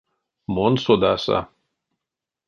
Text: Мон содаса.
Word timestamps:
Мон 0.53 0.73
содаса. 0.83 1.39